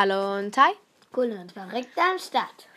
[0.00, 0.74] Hallo und hi.
[1.16, 2.68] Cool und verrückt am Start.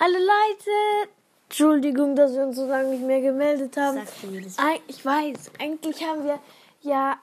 [0.00, 1.10] Hallo Leute.
[1.46, 3.98] Entschuldigung, dass wir uns so lange nicht mehr gemeldet haben.
[3.98, 4.56] Sagst du jedes
[4.86, 6.38] Ich weiß, eigentlich haben wir
[6.80, 7.18] ja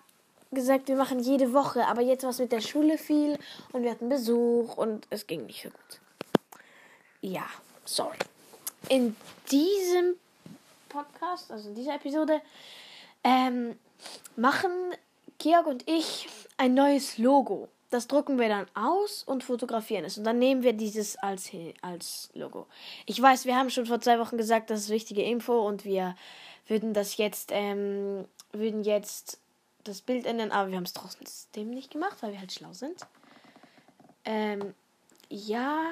[0.52, 3.40] gesagt, wir machen jede Woche, aber jetzt war es mit der Schule viel
[3.72, 6.62] und wir hatten Besuch und es ging nicht so gut.
[7.22, 7.48] Ja,
[7.86, 8.20] sorry.
[8.88, 9.16] In
[9.50, 10.14] diesem
[10.90, 12.40] Podcast, also in dieser Episode,
[13.24, 13.80] ähm,
[14.36, 14.70] machen
[15.40, 17.68] Georg und ich ein neues Logo.
[17.90, 20.18] Das drucken wir dann aus und fotografieren es.
[20.18, 21.50] Und dann nehmen wir dieses als,
[21.82, 22.68] als Logo.
[23.06, 26.16] Ich weiß, wir haben schon vor zwei Wochen gesagt, das ist wichtige Info und wir
[26.68, 29.40] würden das jetzt, ähm, würden jetzt
[29.84, 33.08] das Bild ändern, aber wir haben es trotzdem nicht gemacht, weil wir halt schlau sind.
[34.24, 34.76] Ähm,
[35.30, 35.92] ja.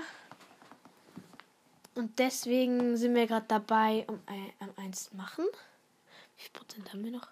[1.95, 4.21] Und deswegen sind wir gerade dabei, um
[4.59, 5.45] um eins zu machen.
[6.35, 7.27] Wie viel Prozent haben wir noch?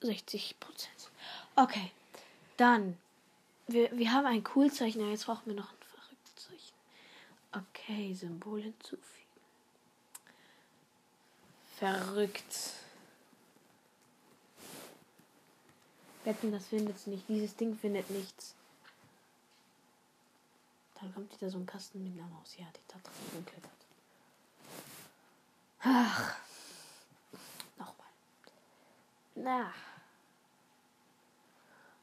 [0.00, 1.10] 63 Prozent.
[1.56, 1.90] Okay,
[2.56, 2.98] dann.
[3.66, 6.74] Wir, wir haben ein Coolzeichen, aber jetzt brauchen wir noch ein verrücktes Zeichen.
[7.52, 9.24] Okay, Symbol hinzufügen.
[11.78, 12.74] Verrückt.
[16.24, 17.28] Wetten, das findet nicht.
[17.28, 18.54] Dieses Ding findet nichts.
[21.00, 22.56] Dann kommt wieder so ein Kasten mit einer Maus.
[22.58, 23.72] Ja, die da drin geklettert.
[25.80, 26.36] Ach.
[27.76, 28.06] Nochmal.
[29.44, 29.70] Na.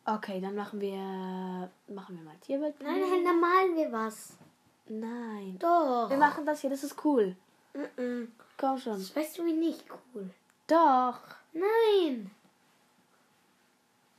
[0.05, 2.79] Okay, dann machen wir machen wir mal Tierbild.
[2.81, 4.37] Nein, nein, dann malen wir was.
[4.87, 5.57] Nein.
[5.57, 6.07] Doch.
[6.09, 7.35] Wir machen das hier, das ist cool.
[7.73, 8.27] Mm-mm.
[8.57, 8.93] Komm schon.
[8.93, 10.29] Das weißt du wie nicht cool.
[10.67, 11.19] Doch.
[11.53, 12.29] Nein.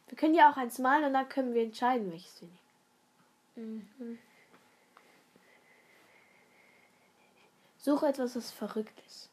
[0.08, 2.48] Wir können ja auch eins malen und dann können wir entscheiden, welches wir
[3.56, 3.88] nehmen.
[3.98, 4.18] Mhm.
[7.78, 9.31] Suche etwas, was verrückt ist.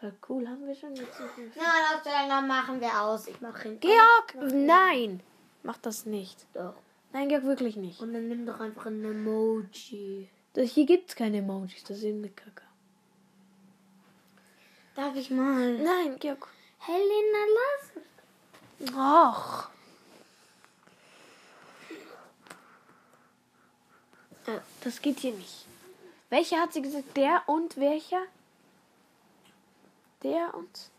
[0.00, 1.20] Voll cool, haben wir schon jetzt.
[1.56, 1.62] Na,
[1.92, 3.26] das dann machen wir aus.
[3.26, 3.80] Ich mache hin.
[3.80, 4.34] Georg!
[4.52, 5.20] Nein!
[5.62, 6.46] Mach das nicht.
[6.54, 6.74] Doch.
[7.12, 8.00] Nein, Georg, wirklich nicht.
[8.00, 10.28] Und dann nimm doch einfach ein Emoji.
[10.54, 12.62] Das, hier gibt's keine Emojis, das ist eine Kacke.
[14.94, 15.78] Darf ich mal?
[15.78, 16.48] Nein, Georg.
[16.78, 18.94] Helena, lass.
[18.96, 19.70] Och.
[24.46, 25.66] Äh, Das geht hier nicht.
[26.30, 27.16] Welcher hat sie gesagt?
[27.16, 28.22] Der und welcher?
[30.22, 30.90] Der und.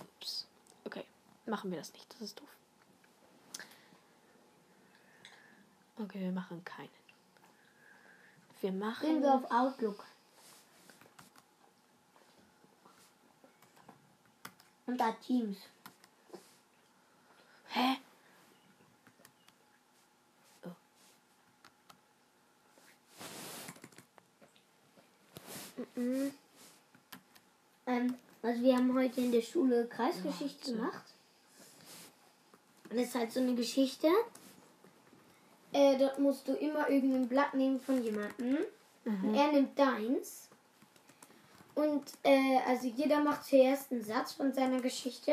[0.00, 0.46] Ups.
[0.84, 1.04] Okay,
[1.46, 2.12] machen wir das nicht.
[2.12, 2.48] Das ist doof.
[5.98, 6.88] Okay, wir machen keinen.
[8.60, 9.22] Wir Gehen machen.
[9.22, 10.04] wir auf Outlook.
[14.86, 15.58] Und da Teams.
[17.68, 17.96] Hä?
[20.64, 20.70] Oh.
[25.94, 26.32] Mhm.
[27.86, 31.04] Ähm, also wir haben heute in der Schule Kreisgeschichte gemacht.
[32.90, 34.08] Und das ist halt so eine Geschichte.
[35.72, 38.58] Äh, dort musst du immer irgendein Blatt nehmen von jemandem.
[39.04, 40.48] Und er nimmt deins.
[41.74, 45.32] Und äh, also jeder macht zuerst einen Satz von seiner Geschichte.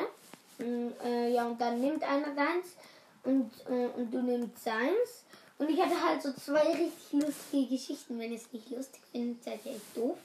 [0.57, 2.75] Und, äh, ja, und dann nimmt einer deins
[3.23, 5.25] und, äh, und du nimmst seins.
[5.57, 8.17] Und ich hatte halt so zwei richtig lustige Geschichten.
[8.17, 10.17] Wenn ihr es nicht lustig findet, seid ihr echt doof.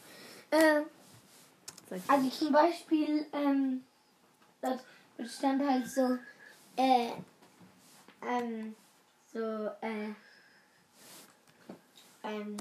[0.51, 0.83] Äh,
[2.09, 3.85] also zum Beispiel, ähm,
[4.61, 4.81] dort
[5.29, 6.19] stand halt so,
[6.77, 7.11] äh,
[8.27, 8.75] ähm,
[9.33, 9.39] so,
[9.81, 10.13] äh,
[12.25, 12.57] ähm,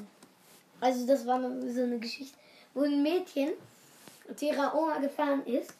[0.80, 2.38] also das war so eine Geschichte,
[2.74, 3.54] wo ein Mädchen
[4.36, 5.74] zu ihrer Oma gefahren ist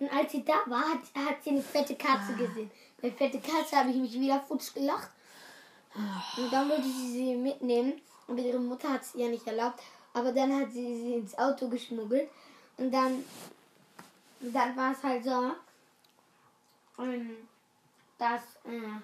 [0.00, 2.70] und als sie da war, hat, hat sie eine fette Katze gesehen.
[3.02, 5.10] Bei fette Katze habe ich mich wieder futsch gelacht.
[6.38, 8.00] Und dann wollte sie sie mitnehmen.
[8.26, 9.80] Aber ihre Mutter hat es ihr nicht erlaubt.
[10.14, 12.30] Aber dann hat sie sie ins Auto geschmuggelt.
[12.80, 13.22] Und dann,
[14.40, 15.52] dann war es halt so,
[18.16, 19.00] dass, äh,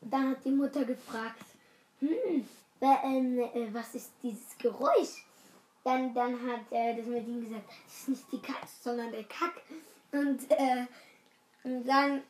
[0.00, 1.44] dann hat die Mutter gefragt,
[2.00, 2.44] hm,
[2.80, 5.24] ähm, äh, was ist dieses Geräusch?
[5.84, 9.62] Dann, dann hat äh, das Mädchen gesagt, das ist nicht die Katze, sondern der Kack.
[10.10, 10.86] Und, äh,
[11.62, 12.24] und dann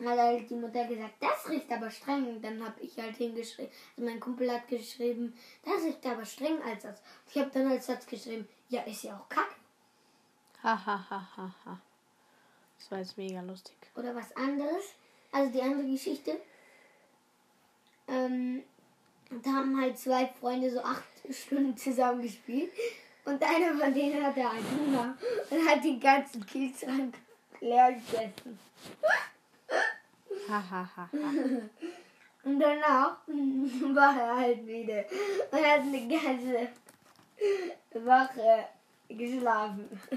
[0.00, 2.40] hat halt die Mutter gesagt, das riecht aber streng.
[2.42, 6.82] Dann habe ich halt hingeschrieben, also mein Kumpel hat geschrieben, das riecht aber streng als
[6.82, 7.00] Satz.
[7.30, 9.54] Ich habe dann als Satz geschrieben, ja, ist ja auch Kack.
[10.62, 11.80] Ha, ha, ha, ha, ha.
[12.78, 13.76] Das war jetzt mega lustig.
[13.96, 14.94] Oder was anderes.
[15.32, 16.40] Also die andere Geschichte.
[18.08, 18.62] Ähm,
[19.42, 22.72] da haben halt zwei Freunde so acht Stunden zusammen gespielt.
[23.24, 25.16] Und einer von denen hatte einen Hunger
[25.50, 27.16] und hat den ganzen Kühlschrank
[27.60, 28.58] leer gegessen.
[32.44, 35.06] Und danach war er halt müde
[35.50, 36.68] und hat eine ganze
[37.94, 38.68] Woche
[39.08, 40.00] geschlafen.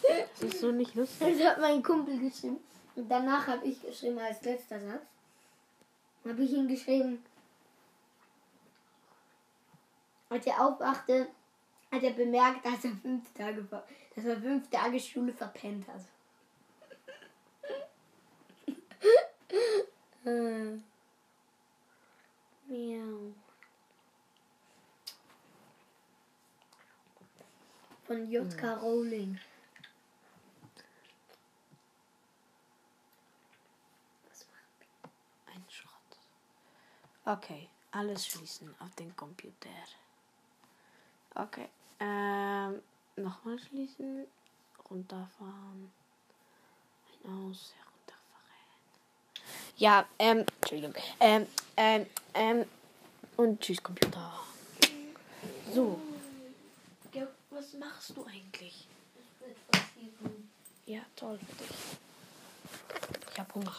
[0.00, 1.36] Das ist so nicht lustig.
[1.38, 2.60] Das hat mein Kumpel geschrieben.
[2.94, 5.02] Und danach habe ich geschrieben als letzter Satz.
[6.26, 7.24] Habe ich ihm geschrieben.
[10.28, 11.26] Als er aufwachte,
[11.90, 13.66] hat er bemerkt, dass er fünf Tage,
[14.14, 16.02] dass er fünf Tage Schule verpennt hat.
[20.24, 20.78] Äh.
[22.68, 23.32] Miau.
[28.06, 28.74] Von J.K.
[28.74, 29.38] Rowling.
[35.46, 35.92] Ein Schrott.
[37.24, 39.68] Okay, alles schließen auf den Computer.
[41.34, 41.68] Okay,
[42.00, 42.82] ähm,
[43.16, 44.26] nochmal schließen,
[44.90, 45.92] runterfahren,
[47.24, 47.87] ein Aus, herunterfahren.
[49.78, 51.46] Ja, ähm, Entschuldigung, ähm,
[51.76, 52.64] ähm, ähm,
[53.36, 54.32] und tschüss Computer.
[55.72, 56.00] So.
[57.12, 58.86] Ja, was machst du eigentlich?
[60.86, 61.76] Ja, toll für dich.
[63.32, 63.74] Ich hab Hunger.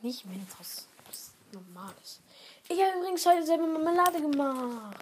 [0.00, 0.86] Nicht Mentos.
[1.06, 2.20] Was Normales.
[2.68, 4.96] Ich habe übrigens heute selber Marmelade gemacht.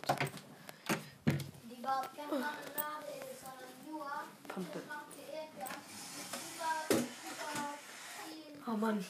[1.64, 4.06] Die überhaupt keine Marmelade ist, sondern nur
[4.48, 4.78] Pampe.
[4.80, 5.82] gemachte Erdbeeren.
[6.32, 7.74] Super, super
[8.24, 8.54] viel.
[8.68, 9.04] Oh Mann.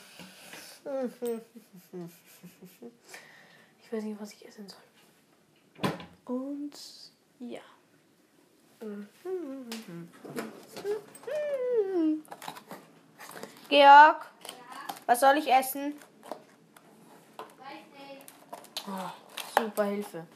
[3.81, 4.81] Ich weiß nicht, was ich essen soll.
[6.27, 6.73] Und
[7.39, 7.61] ja.
[13.69, 14.27] Georg,
[15.07, 15.95] was soll ich essen?
[18.87, 19.11] Oh,
[19.59, 20.27] super Hilfe.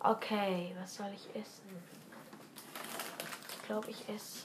[0.00, 1.95] Okay, was soll ich essen?
[3.66, 4.44] Glaube, ich esse.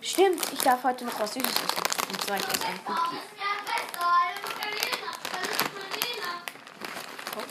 [0.00, 2.08] Stimmt, ich darf heute noch was Süßes essen.
[2.10, 3.18] Und zwar ich esse ein Cookie.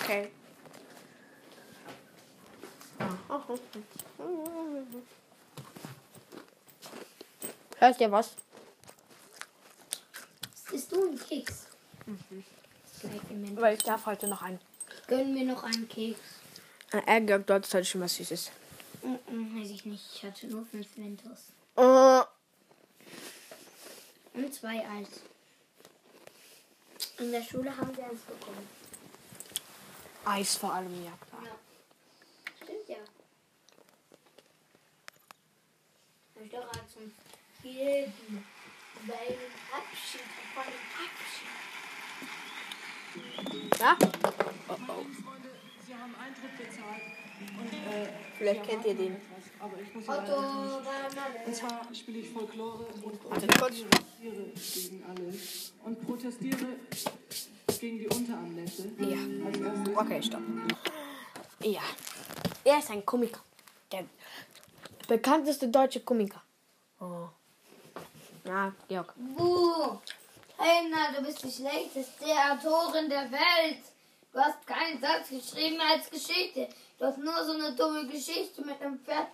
[0.01, 0.31] Okay.
[7.77, 8.31] Hörst ihr was?
[10.73, 11.67] Ist du ein Keks?
[12.05, 13.61] Moment.
[13.61, 14.59] Weil ich darf heute noch einen.
[15.07, 16.19] Gönnen wir noch einen Keks?
[16.91, 18.51] Äh, Georg, du hattest heute schon was Süßes.
[19.01, 20.03] Mm, weiß ich nicht.
[20.15, 21.51] Ich hatte nur fünf Mentos.
[21.75, 22.21] Äh,
[24.33, 25.07] Und zwei Eis.
[27.17, 28.67] In der Schule haben wir eins bekommen.
[30.25, 31.43] Eis vor allem, ja klar.
[31.45, 31.55] Ja.
[32.63, 32.97] Stimmt ja.
[36.35, 37.11] Hab ich doch gerade zum.
[39.07, 41.49] Bei dem Abschied von dem Abschied.
[43.79, 43.95] Ja?
[44.67, 45.49] Freunde,
[45.85, 47.18] Sie haben Eintritt bezahlt.
[47.39, 48.07] Äh,
[48.37, 49.15] Vielleicht kennt ihr den.
[49.15, 51.45] etwas, aber ich muss ja Otto.
[51.45, 53.95] Und zwar spiele ich Folklore und protestiere
[54.73, 55.33] gegen alle.
[55.85, 56.67] Und protestiere
[57.79, 58.91] gegen die Unterarmnässe.
[58.99, 59.99] Ja.
[59.99, 60.41] Okay, stopp.
[61.63, 61.81] Ja.
[62.63, 63.41] Er ist ein Komiker.
[63.91, 64.05] Der
[65.07, 66.41] bekannteste deutsche Komiker.
[66.99, 67.27] Oh.
[68.45, 69.13] Ja, Georg.
[69.17, 69.97] Buh.
[70.57, 73.81] Helena, du bist die schlechteste Autorin der Welt.
[74.31, 76.67] Du hast keinen Satz geschrieben als Geschichte.
[76.99, 79.27] Du hast nur so eine dumme Geschichte mit einem Pferd,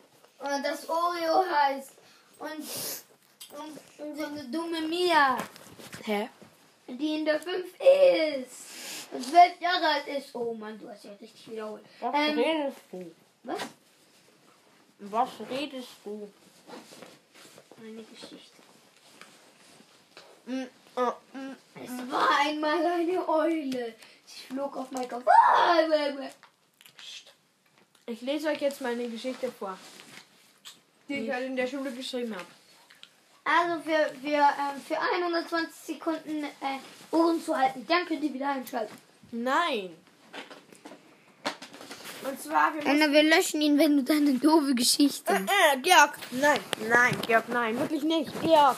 [0.63, 1.93] das Oreo heißt.
[2.37, 5.37] Und, und, und so eine dumme Mia,
[6.03, 6.29] Hä?
[6.87, 9.11] die in der 5 ist.
[9.11, 10.35] Und zwölf Jahre alt ist.
[10.35, 11.83] Oh Mann, du hast ja richtig wiederholt.
[12.01, 13.15] Was Ähm, redest du?
[13.43, 13.59] was?
[14.99, 16.31] Was redest du?
[17.81, 18.61] Eine Geschichte.
[20.45, 20.63] Mm,
[20.95, 21.55] oh, mm.
[21.83, 23.95] Es war einmal eine Eule.
[24.25, 25.25] Sie flog auf mein Kopf.
[25.27, 25.77] Ah,
[28.07, 29.79] Ich lese euch jetzt meine Geschichte vor,
[31.09, 32.45] die ich halt in der Schule geschrieben habe.
[33.43, 37.83] Also für, für, ähm, für 120 Sekunden äh, Ohren zu halten.
[37.87, 38.95] Dann könnt ihr wieder einschalten.
[39.31, 39.89] Nein.
[42.27, 45.33] Und zwar, wir Anna, wir löschen ihn, wenn du deine doofe Geschichte.
[45.33, 46.15] Äh, Georg!
[46.31, 48.31] Nein, nein, Georg, nein, wirklich nicht.
[48.41, 48.77] Georg!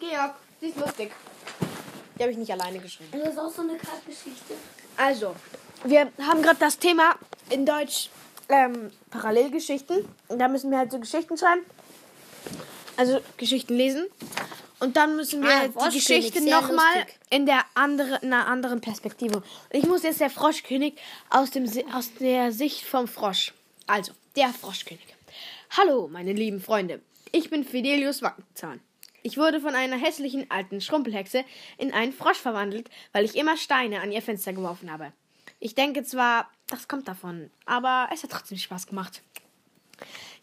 [0.00, 1.12] Georg, sie ist lustig.
[2.18, 3.10] Die habe ich nicht alleine geschrieben.
[3.12, 4.54] Das ist auch so eine Kackgeschichte.
[4.96, 5.36] Also,
[5.84, 7.16] wir haben gerade das Thema
[7.50, 8.10] in Deutsch
[8.48, 10.04] ähm, Parallelgeschichten.
[10.28, 11.62] Und da müssen wir halt so Geschichten schreiben.
[12.96, 14.06] Also Geschichten lesen.
[14.80, 18.80] Und dann müssen wir Ah, halt die Geschichte nochmal in der andere, in einer anderen
[18.80, 19.38] Perspektive.
[19.38, 20.94] Und ich muss jetzt der Froschkönig
[21.30, 23.54] aus, dem, aus der Sicht vom Frosch.
[23.86, 25.06] Also, der Froschkönig.
[25.70, 27.00] Hallo, meine lieben Freunde.
[27.32, 28.80] Ich bin Fidelius Wackenzahn.
[29.22, 31.44] Ich wurde von einer hässlichen alten Schrumpelhexe
[31.78, 35.12] in einen Frosch verwandelt, weil ich immer Steine an ihr Fenster geworfen habe.
[35.60, 39.22] Ich denke zwar, das kommt davon, aber es hat trotzdem Spaß gemacht.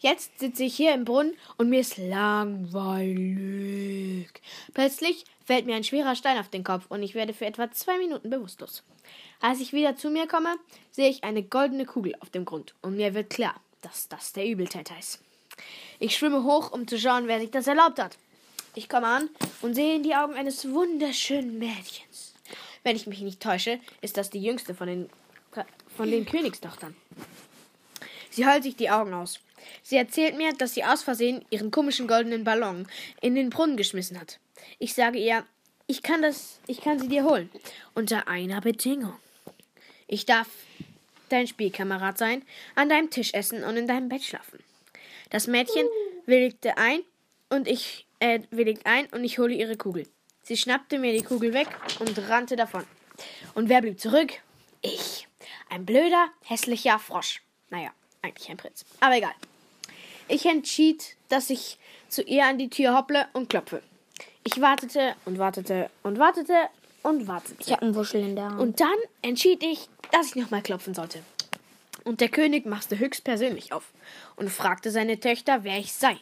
[0.00, 3.22] Jetzt sitze ich hier im Brunnen und mir ist langweilig.
[4.74, 7.98] Plötzlich fällt mir ein schwerer Stein auf den Kopf und ich werde für etwa zwei
[7.98, 8.82] Minuten bewusstlos.
[9.40, 10.56] Als ich wieder zu mir komme,
[10.90, 14.46] sehe ich eine goldene Kugel auf dem Grund und mir wird klar, dass das der
[14.46, 15.20] Übeltäter ist.
[15.98, 18.16] Ich schwimme hoch, um zu schauen, wer sich das erlaubt hat.
[18.74, 19.28] Ich komme an
[19.60, 22.34] und sehe in die Augen eines wunderschönen Mädchens.
[22.82, 25.10] Wenn ich mich nicht täusche, ist das die jüngste von den,
[25.96, 26.96] von den Königstochtern.
[28.30, 29.40] Sie heult sich die Augen aus.
[29.82, 32.86] Sie erzählt mir, dass sie aus Versehen ihren komischen goldenen Ballon
[33.20, 34.38] in den Brunnen geschmissen hat.
[34.78, 35.44] Ich sage ihr,
[35.86, 37.50] ich kann das, ich kann sie dir holen.
[37.94, 39.14] Unter einer Bedingung.
[40.06, 40.48] Ich darf
[41.28, 42.42] dein Spielkamerad sein,
[42.74, 44.58] an deinem Tisch essen und in deinem Bett schlafen.
[45.30, 45.86] Das Mädchen
[46.26, 47.00] willigte ein
[47.48, 50.06] und ich äh, willigt ein und ich hole ihre Kugel.
[50.42, 51.68] Sie schnappte mir die Kugel weg
[52.00, 52.84] und rannte davon.
[53.54, 54.32] Und wer blieb zurück?
[54.82, 55.21] Ich.
[55.72, 57.40] Ein blöder, hässlicher Frosch.
[57.70, 58.84] Naja, eigentlich ein Prinz.
[59.00, 59.32] Aber egal.
[60.28, 61.78] Ich entschied, dass ich
[62.10, 63.82] zu ihr an die Tür hopple und klopfe.
[64.44, 66.68] Ich wartete und wartete und wartete
[67.02, 67.56] und wartete.
[67.58, 68.60] Ich habe einen Wuschel in der Hand.
[68.60, 71.22] Und dann entschied ich, dass ich nochmal klopfen sollte.
[72.04, 73.94] Und der König machte höchstpersönlich auf
[74.36, 76.18] und fragte seine Töchter, wer ich sei.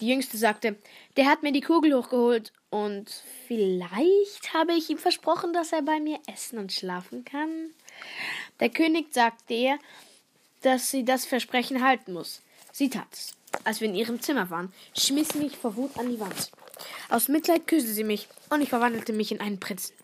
[0.00, 0.74] Die jüngste sagte,
[1.16, 6.00] der hat mir die Kugel hochgeholt und vielleicht habe ich ihm versprochen, dass er bei
[6.00, 7.70] mir essen und schlafen kann.
[8.60, 9.78] Der König sagte ihr,
[10.62, 12.42] dass sie das Versprechen halten muss.
[12.72, 13.34] Sie tat es.
[13.64, 16.50] Als wir in ihrem Zimmer waren, schmiss sie mich vor Wut an die Wand.
[17.08, 19.94] Aus Mitleid küsste sie mich und ich verwandelte mich in einen Prinzen.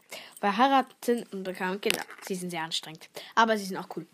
[0.41, 2.03] Wir heirateten und bekamen Kinder.
[2.23, 4.07] Sie sind sehr anstrengend, aber sie sind auch cool.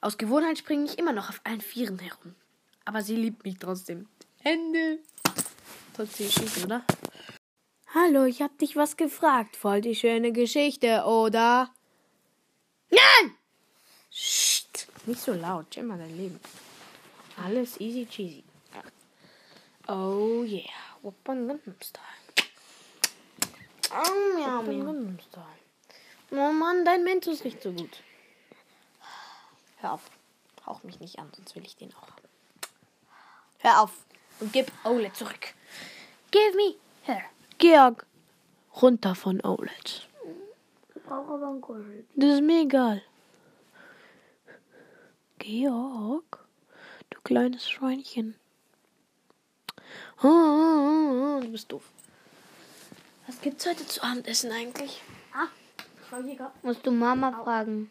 [0.00, 2.34] Aus Gewohnheit springe ich immer noch auf allen Vieren herum.
[2.84, 4.08] Aber sie liebt mich trotzdem.
[4.42, 4.98] Ende.
[5.94, 6.84] Trotzdem schießen, oder?
[7.94, 9.56] Hallo, ich hab dich was gefragt.
[9.56, 11.70] Voll die schöne Geschichte, oder?
[12.90, 13.34] Nein!
[14.18, 14.88] Psst.
[15.06, 15.70] Nicht so laut.
[15.70, 16.40] Chill mal dein Leben.
[17.36, 18.42] Alles easy cheesy.
[19.86, 20.64] Oh yeah.
[21.02, 22.02] Wuppan Gangnam Style.
[23.92, 24.84] Oh, miau, miau.
[24.84, 25.62] Gangnam Style.
[26.32, 28.02] Oh Mann, dein Mentos riecht so gut.
[29.76, 30.10] Hör auf.
[30.66, 32.08] Hauch mich nicht an, sonst will ich den auch.
[33.60, 33.92] Hör auf
[34.40, 35.54] und gib Ole zurück.
[36.32, 37.22] Give me her.
[37.58, 38.04] Georg,
[38.82, 40.08] runter von Olet.
[40.94, 42.04] Ich brauche aber einen Kuschel.
[42.16, 43.02] Das ist mir egal.
[45.38, 46.46] Georg,
[47.10, 48.34] du kleines Schweinchen.
[50.22, 51.84] Oh, du bist doof.
[53.26, 55.00] Was gibt's heute zu Abendessen eigentlich?
[55.32, 55.46] Ah,
[56.08, 56.22] Frau.
[56.62, 57.90] Musst du Mama fragen.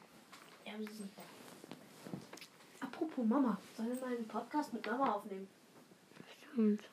[0.66, 2.86] Ja, wir sind da.
[2.86, 5.48] Apropos Mama, sollen wir mal einen Podcast mit Mama aufnehmen?
[6.52, 6.84] Stimmt.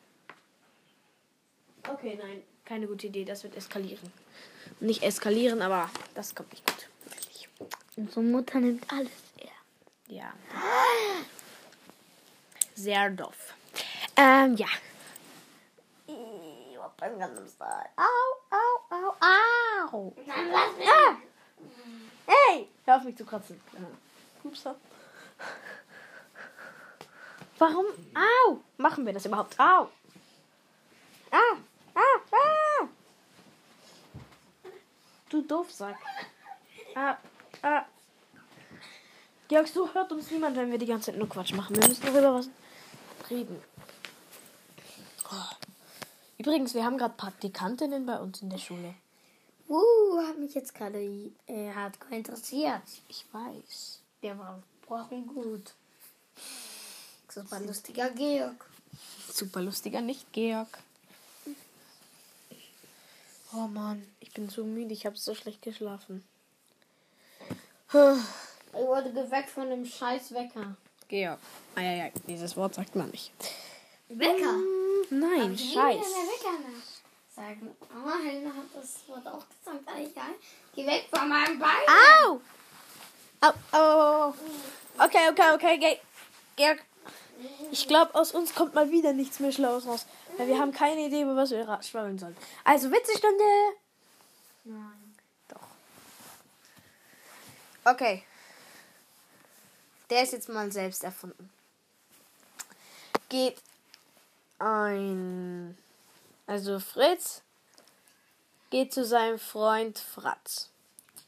[1.88, 4.12] Okay, nein, keine gute Idee, das wird eskalieren.
[4.80, 6.88] Nicht eskalieren, aber das kommt nicht gut.
[7.96, 9.23] Unsere Mutter nimmt alles.
[10.06, 10.32] Ja.
[12.74, 13.54] Sehr doof.
[14.16, 14.66] Ähm, ja.
[17.96, 18.04] Au,
[18.50, 19.14] au, au,
[19.92, 20.14] au.
[20.26, 20.88] Nein, lass mich.
[20.88, 21.16] Ah.
[22.26, 23.60] Hey, hör auf mich zu kratzen.
[24.42, 24.76] Upsa.
[27.58, 27.86] Warum?
[28.14, 28.60] Au!
[28.76, 29.58] Machen wir das überhaupt?
[29.58, 29.88] Au!
[31.30, 31.56] Ah!
[31.94, 32.20] Ah!
[32.32, 32.88] Ah!
[35.30, 35.96] Du Doofsack.
[36.94, 37.16] Ah!
[37.62, 37.86] Ah!
[39.48, 41.76] Georg, so hört uns niemand, wenn wir die ganze Zeit nur Quatsch machen.
[41.76, 42.48] Wir müssen darüber was
[43.30, 43.60] reden.
[45.30, 45.54] Oh.
[46.38, 48.94] Übrigens, wir haben gerade Praktikantinnen bei uns in der Schule.
[49.68, 50.98] Uh, hat mich jetzt gerade
[51.46, 52.82] äh, hardcore interessiert.
[53.08, 54.00] Ich weiß.
[54.22, 55.74] Der war brochen gut.
[57.28, 58.64] Super lustiger Georg.
[59.32, 60.78] Super lustiger, nicht Georg.
[63.52, 66.24] Oh Mann, ich bin so müde, ich habe so schlecht geschlafen.
[68.76, 70.76] Ich wurde geweckt von dem scheiß Wecker.
[71.08, 71.38] Georg.
[71.74, 73.32] Eieiei, dieses Wort sagt man nicht.
[74.08, 74.54] Wecker?
[75.10, 75.74] Nein, Scheiß.
[75.74, 76.94] Der Wecker nach.
[77.34, 80.34] Sagen, Mama Helena hat das Wort auch gesagt, aber egal.
[80.74, 81.82] Geh weg von meinem Bein.
[82.24, 82.40] Au!
[83.40, 84.34] Au, au.
[84.98, 85.98] Okay, okay, okay, Ge
[86.56, 86.84] Georg.
[87.72, 90.06] Ich glaube, aus uns kommt mal wieder nichts mehr Schlaues raus.
[90.36, 92.36] Weil wir haben keine Idee, über was wir schwammeln sollen.
[92.64, 93.44] Also, Witzestunde.
[94.64, 95.14] Nein.
[97.84, 98.24] Okay.
[100.10, 101.50] Der ist jetzt mal selbst erfunden.
[103.28, 103.56] Geht
[104.58, 105.76] ein.
[106.46, 107.42] Also Fritz
[108.70, 110.70] geht zu seinem Freund Fratz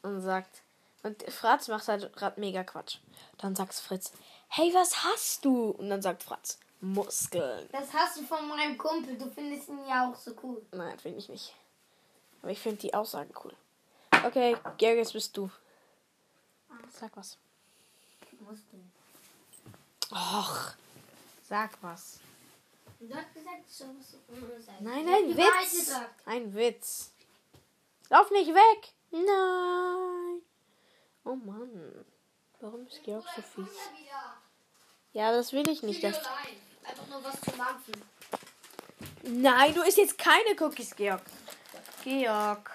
[0.03, 0.61] und sagt.
[1.03, 2.97] Und Fratz macht halt grad mega Quatsch.
[3.37, 4.11] Dann sagt Fritz,
[4.49, 5.69] hey, was hast du?
[5.69, 7.67] Und dann sagt Fratz, Muskeln.
[7.71, 9.17] Das hast du von meinem Kumpel.
[9.17, 10.61] Du findest ihn ja auch so cool.
[10.71, 11.53] Nein, finde ich nicht.
[12.41, 13.53] Aber ich finde die Aussagen cool.
[14.25, 15.49] Okay, Georg, jetzt bist du.
[16.91, 17.37] Sag was.
[18.47, 18.91] Muskeln.
[20.11, 20.73] Och,
[21.49, 22.19] Sag was.
[22.99, 24.75] Du hast gesagt, es soll was sein.
[24.79, 25.91] Nein, Ich ein Witz.
[26.25, 27.11] Ein Witz.
[28.09, 28.93] Lauf nicht weg.
[29.11, 30.41] Nein.
[31.25, 32.05] Oh Mann.
[32.59, 33.75] Warum ist Georg so fies?
[35.13, 36.03] Ja, das will ich nicht.
[36.03, 36.17] Das
[36.83, 38.01] Einfach nur was zu mampfen.
[39.23, 41.21] Nein, du isst jetzt keine Cookies, Georg.
[42.03, 42.71] Georg.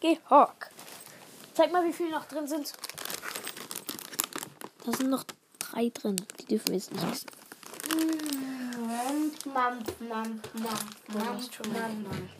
[0.00, 0.70] Georg.
[1.54, 2.72] Zeig mal, wie viele noch drin sind.
[4.86, 5.24] Da sind noch
[5.58, 6.14] drei drin.
[6.38, 7.26] Die dürfen wir jetzt nicht essen.
[9.52, 9.74] Mal
[10.08, 11.60] mampf.
[11.60, 12.30] genommen.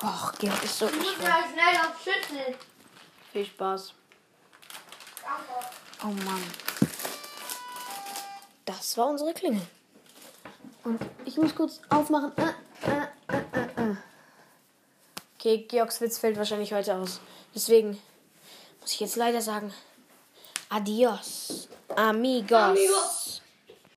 [0.00, 2.54] Och, Georg ist so Ich muss mal schnell auf Schütteln.
[3.32, 3.94] Viel Spaß.
[6.04, 6.42] Oh Mann.
[8.66, 9.66] Das war unsere Klingel.
[10.84, 12.32] Und ich muss kurz aufmachen.
[12.36, 12.52] Äh,
[12.86, 13.96] äh, äh, äh, äh.
[15.38, 17.20] Okay, Georgs Witz fällt wahrscheinlich heute aus.
[17.52, 17.98] Deswegen
[18.80, 19.74] muss ich jetzt leider sagen.
[20.74, 21.68] Amigos.
[21.96, 23.23] Amigos.